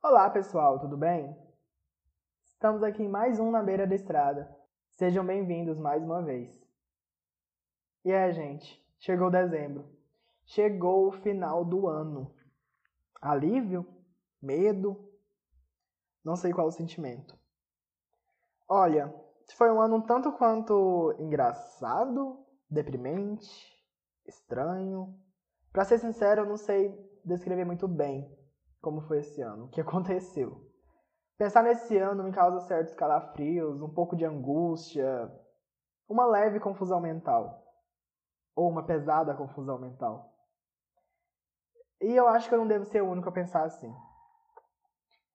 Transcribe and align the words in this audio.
Olá 0.00 0.30
pessoal, 0.30 0.78
tudo 0.78 0.96
bem? 0.96 1.36
Estamos 2.44 2.80
aqui 2.84 3.02
em 3.02 3.08
mais 3.08 3.40
um 3.40 3.50
Na 3.50 3.60
Beira 3.60 3.88
da 3.88 3.94
Estrada. 3.96 4.56
Sejam 4.92 5.26
bem-vindos 5.26 5.80
mais 5.80 6.00
uma 6.04 6.22
vez. 6.22 6.56
E 8.04 8.12
é, 8.12 8.32
gente, 8.32 8.80
chegou 9.00 9.32
dezembro. 9.32 9.84
Chegou 10.44 11.08
o 11.08 11.12
final 11.12 11.64
do 11.64 11.88
ano. 11.88 12.32
Alívio? 13.20 13.84
Medo? 14.40 15.12
Não 16.24 16.36
sei 16.36 16.52
qual 16.52 16.68
o 16.68 16.72
sentimento. 16.72 17.36
Olha, 18.68 19.12
foi 19.56 19.72
um 19.72 19.80
ano 19.80 20.02
tanto 20.02 20.30
quanto 20.30 21.16
engraçado, 21.18 22.46
deprimente, 22.70 23.50
estranho. 24.24 25.18
Para 25.74 25.84
ser 25.84 25.98
sincero, 25.98 26.42
eu 26.42 26.46
não 26.46 26.56
sei 26.56 26.96
descrever 27.24 27.64
muito 27.64 27.88
bem 27.88 28.32
como 28.80 29.00
foi 29.00 29.18
esse 29.18 29.42
ano, 29.42 29.64
o 29.64 29.68
que 29.68 29.80
aconteceu. 29.82 30.70
Pensar 31.36 31.64
nesse 31.64 31.98
ano 31.98 32.22
me 32.22 32.30
causa 32.30 32.60
certos 32.60 32.94
calafrios, 32.94 33.82
um 33.82 33.92
pouco 33.92 34.14
de 34.14 34.24
angústia, 34.24 35.28
uma 36.08 36.26
leve 36.26 36.60
confusão 36.60 37.00
mental. 37.00 37.60
Ou 38.54 38.70
uma 38.70 38.86
pesada 38.86 39.34
confusão 39.34 39.76
mental. 39.76 40.32
E 42.00 42.14
eu 42.14 42.28
acho 42.28 42.48
que 42.48 42.54
eu 42.54 42.58
não 42.58 42.68
devo 42.68 42.84
ser 42.84 43.02
o 43.02 43.10
único 43.10 43.28
a 43.28 43.32
pensar 43.32 43.64
assim. 43.64 43.92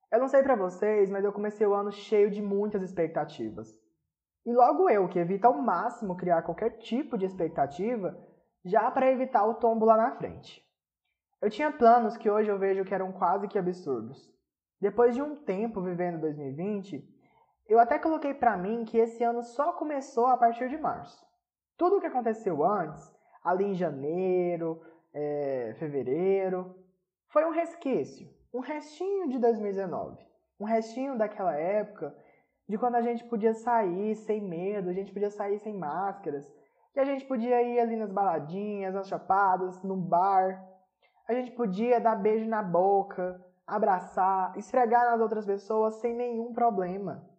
Eu 0.10 0.20
não 0.22 0.30
sei 0.30 0.42
para 0.42 0.56
vocês, 0.56 1.10
mas 1.10 1.26
eu 1.26 1.34
comecei 1.34 1.68
o 1.68 1.74
ano 1.74 1.92
cheio 1.92 2.32
de 2.32 2.42
muitas 2.42 2.82
expectativas. 2.82 3.68
E 4.46 4.54
logo 4.54 4.90
eu, 4.90 5.10
que 5.10 5.20
evita 5.20 5.50
ao 5.50 5.62
máximo 5.62 6.16
criar 6.16 6.44
qualquer 6.44 6.78
tipo 6.78 7.18
de 7.18 7.26
expectativa, 7.26 8.18
já 8.64 8.90
para 8.92 9.12
evitar 9.12 9.46
o 9.46 9.56
tombo 9.56 9.86
lá 9.86 9.98
na 9.98 10.12
frente. 10.12 10.66
Eu 11.42 11.50
tinha 11.50 11.72
planos 11.72 12.18
que 12.18 12.30
hoje 12.30 12.50
eu 12.50 12.60
vejo 12.60 12.84
que 12.84 12.94
eram 12.94 13.12
quase 13.12 13.48
que 13.48 13.58
absurdos. 13.58 14.30
Depois 14.80 15.16
de 15.16 15.22
um 15.22 15.36
tempo 15.36 15.82
vivendo 15.82 16.20
2020, 16.20 17.08
eu 17.68 17.80
até 17.80 18.00
coloquei 18.00 18.34
para 18.34 18.58
mim 18.58 18.84
que 18.84 18.98
esse 18.98 19.24
ano 19.24 19.44
só 19.44 19.74
começou 19.74 20.28
a 20.28 20.38
partir 20.38 20.70
de 20.70 20.78
março. 20.78 21.26
Tudo 21.78 21.98
o 21.98 22.02
que 22.02 22.08
aconteceu 22.08 22.64
antes, 22.66 23.14
ali 23.44 23.66
em 23.66 23.76
janeiro, 23.76 24.82
é, 25.14 25.76
fevereiro, 25.78 26.76
foi 27.30 27.46
um 27.46 27.52
resquício, 27.52 28.30
um 28.54 28.60
restinho 28.60 29.30
de 29.30 29.38
2019. 29.38 30.18
Um 30.60 30.66
restinho 30.66 31.18
daquela 31.18 31.56
época 31.56 32.14
de 32.68 32.78
quando 32.78 32.96
a 32.96 33.02
gente 33.02 33.24
podia 33.24 33.54
sair 33.54 34.16
sem 34.16 34.42
medo, 34.42 34.90
a 34.90 34.94
gente 34.94 35.12
podia 35.14 35.30
sair 35.30 35.58
sem 35.60 35.74
máscaras, 35.74 36.52
que 36.94 37.00
a 37.00 37.06
gente 37.06 37.26
podia 37.26 37.62
ir 37.62 37.80
ali 37.80 37.96
nas 37.96 38.12
baladinhas, 38.12 38.94
nas 38.94 39.08
chapadas, 39.08 39.82
no 39.84 39.96
bar, 39.96 40.68
a 41.28 41.34
gente 41.34 41.52
podia 41.52 42.00
dar 42.00 42.16
beijo 42.16 42.50
na 42.50 42.64
boca, 42.64 43.40
abraçar, 43.66 44.58
esfregar 44.58 45.12
nas 45.12 45.22
outras 45.22 45.46
pessoas 45.46 45.96
sem 45.96 46.16
nenhum 46.16 46.52
problema. 46.54 47.30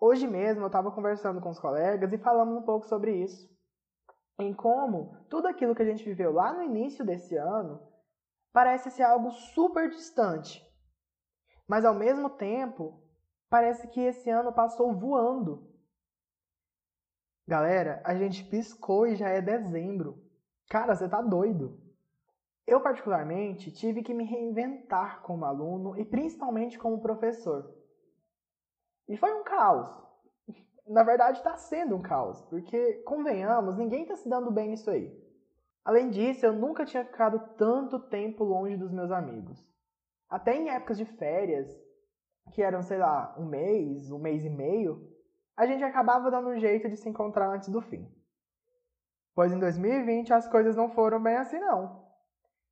Hoje 0.00 0.26
mesmo 0.26 0.62
eu 0.62 0.66
estava 0.68 0.92
conversando 0.92 1.40
com 1.40 1.50
os 1.50 1.58
colegas 1.58 2.12
e 2.12 2.18
falamos 2.18 2.56
um 2.56 2.62
pouco 2.62 2.86
sobre 2.86 3.16
isso. 3.16 3.52
Em 4.38 4.52
como 4.52 5.16
tudo 5.28 5.48
aquilo 5.48 5.74
que 5.74 5.82
a 5.82 5.86
gente 5.86 6.04
viveu 6.04 6.32
lá 6.32 6.52
no 6.52 6.62
início 6.62 7.04
desse 7.04 7.36
ano 7.36 7.80
parece 8.52 8.90
ser 8.90 9.02
algo 9.02 9.30
super 9.30 9.88
distante. 9.88 10.64
Mas 11.66 11.84
ao 11.84 11.94
mesmo 11.94 12.30
tempo, 12.30 13.02
parece 13.48 13.88
que 13.88 14.00
esse 14.00 14.30
ano 14.30 14.52
passou 14.52 14.94
voando. 14.94 15.73
Galera, 17.46 18.00
a 18.04 18.14
gente 18.14 18.42
piscou 18.44 19.06
e 19.06 19.16
já 19.16 19.28
é 19.28 19.42
dezembro. 19.42 20.18
Cara, 20.68 20.94
você 20.94 21.08
tá 21.08 21.20
doido. 21.20 21.78
Eu, 22.66 22.80
particularmente, 22.80 23.70
tive 23.70 24.02
que 24.02 24.14
me 24.14 24.24
reinventar 24.24 25.20
como 25.20 25.44
aluno 25.44 25.98
e 25.98 26.04
principalmente 26.04 26.78
como 26.78 27.02
professor. 27.02 27.70
E 29.06 29.16
foi 29.18 29.34
um 29.34 29.44
caos. 29.44 30.02
Na 30.86 31.02
verdade, 31.02 31.38
está 31.38 31.56
sendo 31.56 31.96
um 31.96 32.02
caos, 32.02 32.40
porque, 32.42 32.94
convenhamos, 33.04 33.76
ninguém 33.76 34.02
está 34.02 34.16
se 34.16 34.28
dando 34.28 34.50
bem 34.50 34.70
nisso 34.70 34.90
aí. 34.90 35.12
Além 35.84 36.08
disso, 36.08 36.46
eu 36.46 36.52
nunca 36.54 36.86
tinha 36.86 37.04
ficado 37.04 37.38
tanto 37.58 38.00
tempo 38.00 38.42
longe 38.42 38.76
dos 38.76 38.90
meus 38.90 39.10
amigos. 39.10 39.62
Até 40.30 40.56
em 40.56 40.70
épocas 40.70 40.96
de 40.96 41.04
férias, 41.04 41.68
que 42.52 42.62
eram, 42.62 42.82
sei 42.82 42.98
lá, 42.98 43.34
um 43.38 43.44
mês, 43.44 44.10
um 44.10 44.18
mês 44.18 44.44
e 44.44 44.50
meio, 44.50 45.13
a 45.56 45.66
gente 45.66 45.82
acabava 45.84 46.30
dando 46.30 46.50
um 46.50 46.58
jeito 46.58 46.88
de 46.88 46.96
se 46.96 47.08
encontrar 47.08 47.48
antes 47.48 47.68
do 47.68 47.80
fim. 47.80 48.08
Pois 49.34 49.52
em 49.52 49.58
2020 49.58 50.32
as 50.32 50.48
coisas 50.48 50.76
não 50.76 50.90
foram 50.90 51.22
bem 51.22 51.36
assim, 51.36 51.58
não 51.58 52.04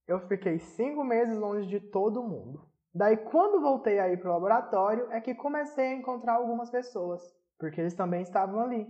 eu 0.06 0.20
fiquei 0.20 0.58
cinco 0.58 1.04
meses 1.04 1.38
longe 1.38 1.66
de 1.66 1.80
todo 1.80 2.22
mundo. 2.22 2.68
Daí, 2.94 3.16
quando 3.16 3.60
voltei 3.60 3.98
aí 3.98 4.16
para 4.16 4.28
o 4.28 4.32
laboratório, 4.34 5.10
é 5.10 5.20
que 5.20 5.34
comecei 5.34 5.86
a 5.86 5.96
encontrar 5.96 6.34
algumas 6.34 6.70
pessoas, 6.70 7.22
porque 7.58 7.80
eles 7.80 7.94
também 7.94 8.22
estavam 8.22 8.60
ali. 8.60 8.86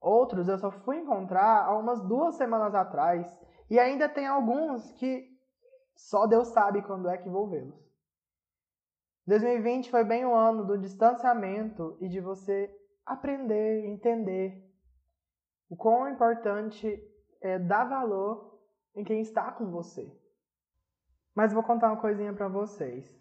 Outros 0.00 0.48
eu 0.48 0.58
só 0.58 0.70
fui 0.70 0.98
encontrar 0.98 1.66
há 1.66 1.76
umas 1.76 2.00
duas 2.02 2.36
semanas 2.36 2.74
atrás, 2.74 3.38
e 3.68 3.78
ainda 3.78 4.08
tem 4.08 4.26
alguns 4.26 4.92
que 4.92 5.28
só 5.94 6.26
Deus 6.26 6.48
sabe 6.48 6.82
quando 6.82 7.08
é 7.08 7.18
que 7.18 7.28
vou 7.28 7.48
vê-los. 7.48 7.84
2020 9.26 9.90
foi 9.90 10.04
bem 10.04 10.24
o 10.24 10.34
ano 10.34 10.64
do 10.64 10.78
distanciamento 10.78 11.96
e 12.00 12.08
de 12.08 12.20
você 12.20 12.70
aprender, 13.06 13.86
entender 13.86 14.62
o 15.68 15.76
quão 15.76 16.08
importante 16.08 16.86
é 17.40 17.58
dar 17.58 17.84
valor 17.84 18.60
em 18.94 19.04
quem 19.04 19.20
está 19.20 19.52
com 19.52 19.70
você. 19.70 20.10
Mas 21.34 21.52
vou 21.52 21.62
contar 21.62 21.88
uma 21.88 22.00
coisinha 22.00 22.32
para 22.32 22.48
vocês. 22.48 23.12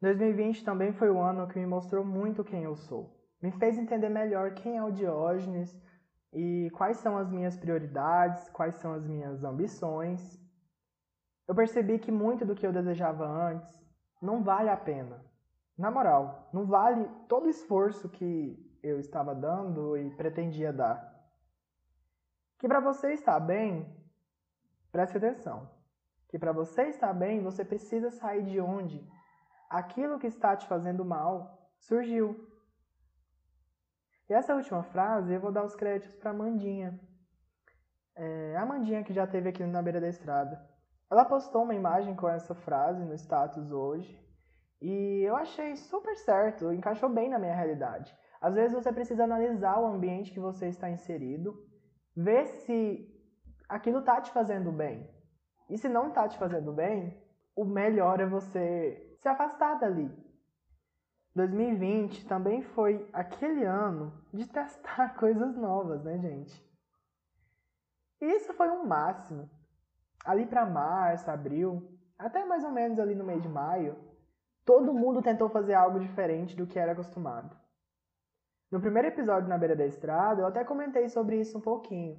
2020 0.00 0.64
também 0.64 0.92
foi 0.92 1.10
o 1.10 1.20
ano 1.20 1.48
que 1.48 1.58
me 1.58 1.66
mostrou 1.66 2.04
muito 2.04 2.44
quem 2.44 2.64
eu 2.64 2.76
sou. 2.76 3.20
Me 3.40 3.50
fez 3.52 3.76
entender 3.76 4.08
melhor 4.08 4.54
quem 4.54 4.76
é 4.76 4.84
o 4.84 4.92
Diógenes 4.92 5.76
e 6.32 6.70
quais 6.74 6.98
são 6.98 7.18
as 7.18 7.30
minhas 7.30 7.56
prioridades, 7.56 8.48
quais 8.50 8.76
são 8.76 8.92
as 8.92 9.04
minhas 9.06 9.44
ambições. 9.44 10.40
Eu 11.48 11.54
percebi 11.54 11.98
que 11.98 12.10
muito 12.10 12.44
do 12.44 12.54
que 12.54 12.66
eu 12.66 12.72
desejava 12.72 13.26
antes 13.26 13.82
não 14.20 14.42
vale 14.42 14.70
a 14.70 14.76
pena. 14.76 15.24
Na 15.76 15.90
moral, 15.90 16.48
não 16.52 16.66
vale 16.66 17.08
todo 17.28 17.46
o 17.46 17.50
esforço 17.50 18.08
que 18.08 18.78
eu 18.82 19.00
estava 19.00 19.34
dando 19.34 19.96
e 19.96 20.10
pretendia 20.16 20.72
dar. 20.72 21.10
Que 22.58 22.68
para 22.68 22.80
você 22.80 23.12
estar 23.12 23.40
bem, 23.40 24.02
Preste 24.92 25.16
atenção, 25.16 25.70
que 26.28 26.38
para 26.38 26.52
você 26.52 26.82
estar 26.88 27.14
bem, 27.14 27.42
você 27.42 27.64
precisa 27.64 28.10
sair 28.10 28.44
de 28.44 28.60
onde 28.60 29.02
aquilo 29.70 30.18
que 30.18 30.26
está 30.26 30.54
te 30.54 30.66
fazendo 30.66 31.02
mal 31.02 31.72
surgiu. 31.78 32.46
E 34.28 34.34
essa 34.34 34.54
última 34.54 34.82
frase 34.82 35.32
eu 35.32 35.40
vou 35.40 35.50
dar 35.50 35.64
os 35.64 35.74
créditos 35.74 36.14
para 36.14 36.34
Mandinha. 36.34 37.00
É, 38.14 38.54
a 38.58 38.66
Mandinha 38.66 39.02
que 39.02 39.14
já 39.14 39.26
teve 39.26 39.48
aqui 39.48 39.64
na 39.64 39.80
beira 39.80 39.98
da 39.98 40.08
estrada. 40.08 40.62
Ela 41.10 41.24
postou 41.24 41.62
uma 41.62 41.74
imagem 41.74 42.14
com 42.14 42.28
essa 42.28 42.54
frase 42.54 43.02
no 43.02 43.14
status 43.14 43.72
hoje 43.72 44.22
e 44.82 45.22
eu 45.22 45.36
achei 45.36 45.76
super 45.76 46.16
certo, 46.16 46.72
encaixou 46.72 47.08
bem 47.08 47.28
na 47.28 47.38
minha 47.38 47.54
realidade. 47.54 48.12
Às 48.40 48.54
vezes 48.56 48.74
você 48.74 48.92
precisa 48.92 49.22
analisar 49.22 49.78
o 49.78 49.86
ambiente 49.86 50.32
que 50.32 50.40
você 50.40 50.66
está 50.66 50.90
inserido, 50.90 51.54
ver 52.16 52.46
se 52.46 53.08
aquilo 53.68 54.02
tá 54.02 54.20
te 54.20 54.32
fazendo 54.32 54.72
bem. 54.72 55.08
E 55.70 55.78
se 55.78 55.88
não 55.88 56.10
tá 56.10 56.28
te 56.28 56.36
fazendo 56.36 56.72
bem, 56.72 57.16
o 57.54 57.64
melhor 57.64 58.18
é 58.18 58.26
você 58.26 59.16
se 59.20 59.28
afastar 59.28 59.78
dali. 59.78 60.10
2020 61.36 62.26
também 62.26 62.60
foi 62.60 63.08
aquele 63.12 63.64
ano 63.64 64.12
de 64.34 64.48
testar 64.48 65.14
coisas 65.16 65.56
novas, 65.56 66.02
né, 66.02 66.18
gente? 66.18 66.60
E 68.20 68.26
isso 68.26 68.52
foi 68.54 68.68
um 68.68 68.84
máximo. 68.84 69.48
Ali 70.24 70.44
para 70.44 70.66
março, 70.66 71.30
abril, 71.30 71.96
até 72.18 72.44
mais 72.44 72.64
ou 72.64 72.72
menos 72.72 72.98
ali 72.98 73.14
no 73.14 73.24
mês 73.24 73.40
de 73.40 73.48
maio, 73.48 74.11
todo 74.64 74.94
mundo 74.94 75.22
tentou 75.22 75.48
fazer 75.48 75.74
algo 75.74 75.98
diferente 76.00 76.56
do 76.56 76.66
que 76.66 76.78
era 76.78 76.92
acostumado. 76.92 77.56
No 78.70 78.80
primeiro 78.80 79.08
episódio 79.08 79.48
na 79.48 79.58
beira 79.58 79.76
da 79.76 79.84
estrada, 79.84 80.40
eu 80.40 80.46
até 80.46 80.64
comentei 80.64 81.08
sobre 81.08 81.40
isso 81.40 81.58
um 81.58 81.60
pouquinho. 81.60 82.18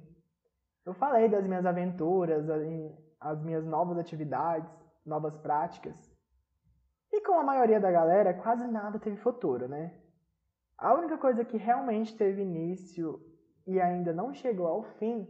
Eu 0.84 0.94
falei 0.94 1.28
das 1.28 1.46
minhas 1.46 1.66
aventuras, 1.66 2.46
as 3.18 3.42
minhas 3.42 3.64
novas 3.64 3.98
atividades, 3.98 4.70
novas 5.04 5.36
práticas. 5.36 6.14
E 7.12 7.20
com 7.22 7.34
a 7.34 7.42
maioria 7.42 7.80
da 7.80 7.90
galera, 7.90 8.34
quase 8.34 8.66
nada 8.66 8.98
teve 8.98 9.16
futuro, 9.16 9.66
né? 9.66 10.00
A 10.76 10.92
única 10.94 11.16
coisa 11.16 11.44
que 11.44 11.56
realmente 11.56 12.16
teve 12.16 12.42
início 12.42 13.20
e 13.66 13.80
ainda 13.80 14.12
não 14.12 14.34
chegou 14.34 14.66
ao 14.66 14.82
fim 14.98 15.26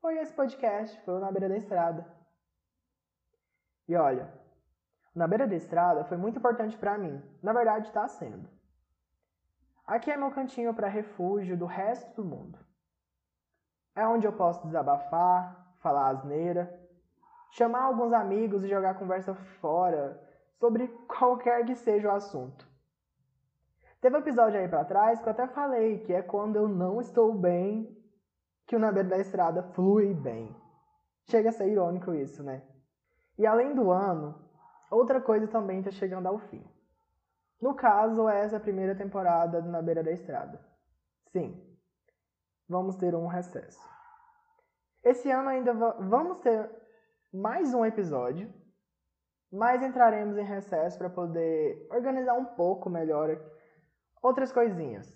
foi 0.00 0.18
esse 0.18 0.32
podcast, 0.32 1.00
foi 1.04 1.14
o 1.14 1.20
Na 1.20 1.30
Beira 1.30 1.48
da 1.48 1.56
Estrada. 1.56 2.06
E 3.88 3.94
olha, 3.96 4.32
Na 5.14 5.28
Beira 5.28 5.46
da 5.46 5.54
Estrada 5.54 6.04
foi 6.04 6.16
muito 6.16 6.38
importante 6.38 6.76
para 6.76 6.98
mim. 6.98 7.22
Na 7.42 7.52
verdade, 7.52 7.86
está 7.86 8.06
sendo. 8.08 8.48
Aqui 9.86 10.10
é 10.10 10.16
meu 10.16 10.30
cantinho 10.30 10.74
para 10.74 10.88
refúgio 10.88 11.56
do 11.56 11.66
resto 11.66 12.20
do 12.20 12.28
mundo. 12.28 12.58
É 13.94 14.06
onde 14.06 14.26
eu 14.26 14.32
posso 14.32 14.66
desabafar, 14.66 15.74
falar 15.76 16.08
asneira, 16.08 16.80
chamar 17.50 17.82
alguns 17.82 18.12
amigos 18.12 18.64
e 18.64 18.68
jogar 18.68 18.90
a 18.90 18.94
conversa 18.94 19.34
fora 19.60 20.20
sobre 20.58 20.88
qualquer 21.06 21.64
que 21.64 21.76
seja 21.76 22.08
o 22.08 22.14
assunto. 22.14 22.66
Teve 24.00 24.16
um 24.16 24.20
episódio 24.20 24.58
aí 24.58 24.66
para 24.66 24.84
trás 24.84 25.20
que 25.20 25.28
eu 25.28 25.32
até 25.32 25.46
falei 25.46 26.00
que 26.00 26.12
é 26.12 26.22
quando 26.22 26.56
eu 26.56 26.66
não 26.66 27.00
estou 27.00 27.32
bem 27.32 27.96
que 28.66 28.74
o 28.74 28.78
Na 28.78 28.90
Beira 28.90 29.10
da 29.10 29.18
Estrada 29.18 29.62
flui 29.62 30.12
bem. 30.12 30.54
Chega 31.26 31.50
a 31.50 31.52
ser 31.52 31.68
irônico 31.68 32.12
isso, 32.12 32.42
né? 32.42 32.62
E 33.38 33.46
além 33.46 33.74
do 33.74 33.90
ano, 33.90 34.43
outra 34.94 35.20
coisa 35.20 35.46
também 35.46 35.78
está 35.78 35.90
chegando 35.90 36.26
ao 36.26 36.38
fim. 36.38 36.64
No 37.60 37.74
caso, 37.74 38.28
essa 38.28 38.56
é 38.56 38.58
a 38.58 38.60
primeira 38.60 38.94
temporada 38.94 39.60
do 39.60 39.68
Na 39.68 39.80
Beira 39.80 40.02
da 40.02 40.12
Estrada. 40.12 40.60
Sim, 41.32 41.60
vamos 42.68 42.96
ter 42.96 43.14
um 43.14 43.26
recesso. 43.26 43.80
Esse 45.02 45.30
ano 45.30 45.48
ainda 45.48 45.72
vamos 45.72 46.38
ter 46.38 46.70
mais 47.32 47.74
um 47.74 47.84
episódio, 47.84 48.52
mas 49.50 49.82
entraremos 49.82 50.36
em 50.36 50.44
recesso 50.44 50.98
para 50.98 51.10
poder 51.10 51.86
organizar 51.90 52.34
um 52.34 52.44
pouco 52.44 52.88
melhor 52.88 53.38
outras 54.22 54.50
coisinhas 54.52 55.06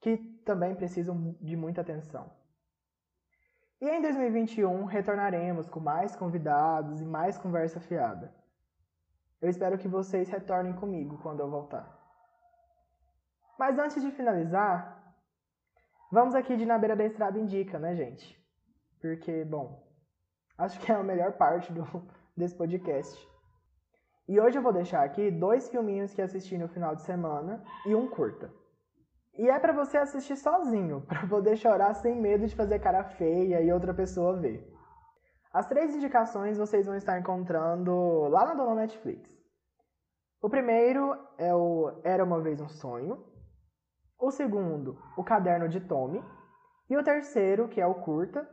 que 0.00 0.16
também 0.44 0.74
precisam 0.74 1.36
de 1.40 1.56
muita 1.56 1.80
atenção. 1.80 2.30
E 3.80 3.88
em 3.88 4.02
2021 4.02 4.84
retornaremos 4.84 5.68
com 5.68 5.80
mais 5.80 6.16
convidados 6.16 7.00
e 7.00 7.04
mais 7.04 7.38
conversa 7.38 7.80
fiada. 7.80 8.34
Eu 9.40 9.48
espero 9.48 9.78
que 9.78 9.86
vocês 9.86 10.28
retornem 10.28 10.72
comigo 10.74 11.18
quando 11.22 11.40
eu 11.40 11.50
voltar. 11.50 11.96
Mas 13.58 13.78
antes 13.78 14.02
de 14.02 14.10
finalizar, 14.10 15.14
vamos 16.10 16.34
aqui 16.34 16.56
de 16.56 16.66
Na 16.66 16.78
Beira 16.78 16.96
da 16.96 17.04
Estrada 17.04 17.38
Indica, 17.38 17.78
né, 17.78 17.94
gente? 17.94 18.36
Porque, 19.00 19.44
bom, 19.44 19.86
acho 20.56 20.80
que 20.80 20.90
é 20.90 20.94
a 20.94 21.02
melhor 21.02 21.32
parte 21.32 21.72
do, 21.72 21.84
desse 22.36 22.56
podcast. 22.56 23.16
E 24.28 24.40
hoje 24.40 24.58
eu 24.58 24.62
vou 24.62 24.72
deixar 24.72 25.04
aqui 25.04 25.30
dois 25.30 25.68
filminhos 25.68 26.12
que 26.12 26.20
assisti 26.20 26.58
no 26.58 26.68
final 26.68 26.94
de 26.94 27.02
semana 27.02 27.62
e 27.86 27.94
um 27.94 28.08
curta. 28.08 28.52
E 29.34 29.48
é 29.48 29.58
para 29.58 29.72
você 29.72 29.96
assistir 29.98 30.36
sozinho, 30.36 31.00
para 31.06 31.26
poder 31.28 31.56
chorar 31.56 31.94
sem 31.94 32.20
medo 32.20 32.46
de 32.46 32.56
fazer 32.56 32.80
cara 32.80 33.04
feia 33.04 33.60
e 33.60 33.72
outra 33.72 33.94
pessoa 33.94 34.36
ver. 34.36 34.77
As 35.52 35.66
três 35.66 35.94
indicações 35.94 36.58
vocês 36.58 36.86
vão 36.86 36.94
estar 36.94 37.18
encontrando 37.18 38.28
lá 38.28 38.44
na 38.44 38.54
dona 38.54 38.74
Netflix. 38.74 39.30
O 40.42 40.48
primeiro 40.48 41.16
é 41.36 41.54
o 41.54 42.00
Era 42.04 42.24
uma 42.24 42.40
vez 42.40 42.60
um 42.60 42.68
sonho. 42.68 43.24
O 44.18 44.30
segundo, 44.30 44.98
O 45.16 45.24
caderno 45.24 45.68
de 45.68 45.80
Tommy. 45.80 46.22
E 46.90 46.96
o 46.96 47.04
terceiro, 47.04 47.68
que 47.68 47.80
é 47.80 47.86
o 47.86 47.96
curta, 47.96 48.48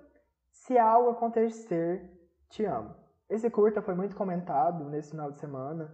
Se 0.51 0.77
algo 0.77 1.09
acontecer, 1.09 2.09
te 2.50 2.63
amo. 2.65 2.95
Esse 3.30 3.50
curta 3.50 3.81
foi 3.81 3.94
muito 3.95 4.15
comentado 4.15 4.86
nesse 4.89 5.12
final 5.12 5.31
de 5.31 5.39
semana 5.39 5.94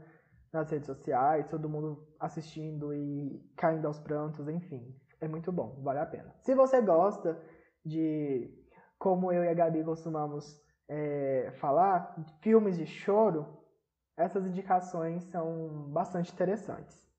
nas 0.54 0.70
redes 0.70 0.86
sociais, 0.86 1.48
todo 1.48 1.70
mundo 1.70 2.06
assistindo 2.20 2.94
e 2.94 3.42
caindo 3.56 3.88
aos 3.88 4.00
prantos, 4.00 4.48
enfim. 4.48 4.94
É 5.20 5.28
muito 5.28 5.52
bom, 5.52 5.82
vale 5.82 6.00
a 6.00 6.06
pena. 6.06 6.36
Se 6.42 6.54
você 6.54 6.82
gosta 6.82 7.42
de, 7.86 8.54
como 9.00 9.32
eu 9.32 9.44
e 9.44 9.48
a 9.48 9.54
Gabi 9.54 9.84
costumamos 9.84 10.60
é, 10.94 11.52
falar, 11.60 12.14
filmes 12.42 12.78
de 12.78 12.86
choro, 12.86 13.48
essas 14.18 14.46
indicações 14.46 15.24
são 15.24 15.90
bastante 15.90 16.34
interessantes. 16.34 17.10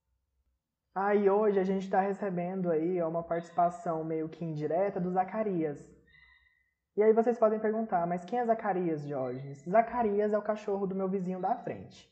Aí 0.95 1.27
ah, 1.27 1.33
hoje 1.33 1.59
a 1.59 1.65
gente 1.65 1.85
está 1.85 2.01
recebendo 2.01 2.71
aí 2.71 3.03
uma 3.03 3.23
participação 3.23 4.05
meio 4.05 4.29
que 4.29 4.45
indireta 4.45 5.01
do 5.01 5.11
Zacarias, 5.11 5.91
e 6.95 7.03
aí 7.03 7.15
vocês 7.15 7.39
podem 7.39 7.59
perguntar, 7.59 8.07
mas 8.07 8.23
quem 8.23 8.39
é 8.39 8.45
Zacarias, 8.45 9.09
Jorge? 9.09 9.55
Zacarias 9.55 10.35
é 10.35 10.39
o 10.39 10.43
cachorro 10.43 10.87
do 10.87 10.95
meu 10.95 11.09
vizinho 11.09 11.41
da 11.41 11.57
frente. 11.57 12.07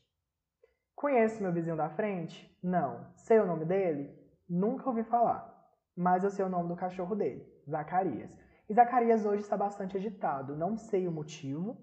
Conheço 0.95 1.43
meu 1.43 1.53
vizinho 1.53 1.77
da 1.77 1.87
frente? 1.87 2.57
Não. 2.63 3.05
Sei 3.13 3.39
o 3.39 3.45
nome 3.45 3.63
dele? 3.63 4.11
Nunca 4.49 4.89
ouvi 4.89 5.03
falar. 5.03 5.47
Mas 5.95 6.23
eu 6.23 6.31
sei 6.31 6.43
o 6.43 6.49
nome 6.49 6.69
do 6.69 6.75
cachorro 6.75 7.15
dele, 7.15 7.47
Zacarias. 7.69 8.35
E 8.71 8.73
Zacarias 8.73 9.25
hoje 9.25 9.41
está 9.41 9.57
bastante 9.57 9.97
agitado. 9.97 10.55
Não 10.55 10.77
sei 10.77 11.05
o 11.05 11.11
motivo, 11.11 11.77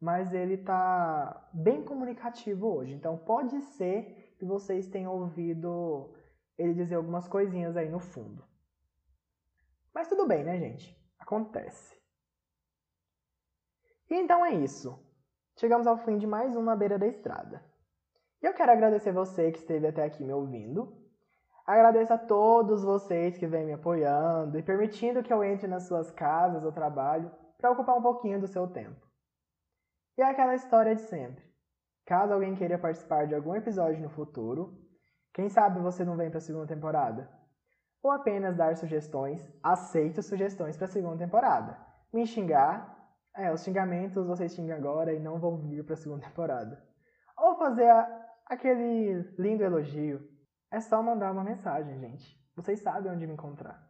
mas 0.00 0.32
ele 0.32 0.54
está 0.54 1.46
bem 1.52 1.84
comunicativo 1.84 2.74
hoje. 2.74 2.94
Então 2.94 3.18
pode 3.18 3.60
ser 3.60 4.34
que 4.38 4.44
vocês 4.46 4.86
tenham 4.86 5.12
ouvido 5.12 6.16
ele 6.56 6.72
dizer 6.72 6.94
algumas 6.94 7.28
coisinhas 7.28 7.76
aí 7.76 7.90
no 7.90 7.98
fundo. 7.98 8.42
Mas 9.94 10.08
tudo 10.08 10.26
bem, 10.26 10.42
né, 10.42 10.58
gente? 10.58 10.98
Acontece. 11.18 12.00
E 14.08 14.14
então 14.14 14.42
é 14.42 14.54
isso. 14.54 14.98
Chegamos 15.58 15.86
ao 15.86 15.98
fim 15.98 16.16
de 16.16 16.26
mais 16.26 16.56
um 16.56 16.62
Na 16.62 16.74
Beira 16.74 16.98
da 16.98 17.06
Estrada. 17.06 17.62
E 18.42 18.46
eu 18.46 18.54
quero 18.54 18.72
agradecer 18.72 19.12
você 19.12 19.52
que 19.52 19.58
esteve 19.58 19.86
até 19.86 20.02
aqui 20.02 20.24
me 20.24 20.32
ouvindo. 20.32 20.96
Agradeço 21.66 22.12
a 22.12 22.18
todos 22.18 22.82
vocês 22.82 23.38
que 23.38 23.46
vêm 23.46 23.64
me 23.64 23.72
apoiando 23.72 24.58
e 24.58 24.62
permitindo 24.62 25.22
que 25.22 25.32
eu 25.32 25.44
entre 25.44 25.68
nas 25.68 25.84
suas 25.84 26.10
casas 26.10 26.64
ou 26.64 26.72
trabalho 26.72 27.30
para 27.56 27.70
ocupar 27.70 27.96
um 27.96 28.02
pouquinho 28.02 28.40
do 28.40 28.48
seu 28.48 28.66
tempo. 28.66 29.00
E 30.18 30.22
é 30.22 30.26
aquela 30.26 30.54
história 30.54 30.94
de 30.94 31.02
sempre. 31.02 31.44
Caso 32.04 32.32
alguém 32.32 32.56
queira 32.56 32.78
participar 32.78 33.26
de 33.26 33.34
algum 33.34 33.54
episódio 33.54 34.02
no 34.02 34.10
futuro, 34.10 34.76
quem 35.32 35.48
sabe 35.48 35.80
você 35.80 36.04
não 36.04 36.16
vem 36.16 36.28
para 36.28 36.38
a 36.38 36.42
segunda 36.42 36.66
temporada? 36.66 37.30
Ou 38.02 38.10
apenas 38.10 38.56
dar 38.56 38.76
sugestões, 38.76 39.48
aceito 39.62 40.20
sugestões 40.20 40.76
para 40.76 40.86
a 40.86 40.90
segunda 40.90 41.18
temporada. 41.18 41.78
Me 42.12 42.26
xingar, 42.26 42.92
é, 43.34 43.50
os 43.52 43.62
xingamentos 43.62 44.26
vocês 44.26 44.52
xingam 44.52 44.76
agora 44.76 45.14
e 45.14 45.20
não 45.20 45.38
vão 45.38 45.56
vir 45.56 45.84
pra 45.84 45.96
segunda 45.96 46.22
temporada. 46.26 46.82
Ou 47.38 47.56
fazer 47.56 47.88
a, 47.88 48.26
aquele 48.46 49.22
lindo 49.38 49.62
elogio. 49.62 50.31
É 50.72 50.80
só 50.80 51.00
mandar 51.02 51.30
uma 51.32 51.44
mensagem, 51.44 51.98
gente. 52.00 52.34
Vocês 52.56 52.80
sabem 52.80 53.12
onde 53.12 53.26
me 53.26 53.34
encontrar. 53.34 53.86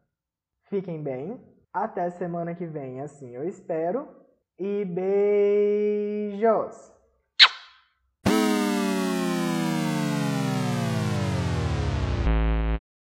Fiquem 0.64 1.00
bem. 1.00 1.40
Até 1.72 2.10
semana 2.10 2.56
que 2.56 2.66
vem, 2.66 3.00
assim 3.00 3.30
eu 3.30 3.44
espero. 3.48 4.08
E 4.58 4.84
beijos! 6.44 6.92